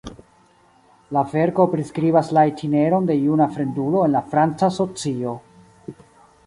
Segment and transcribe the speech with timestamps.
[1.17, 5.35] La verko priskribas la itineron de juna fremdulo en la franca socio.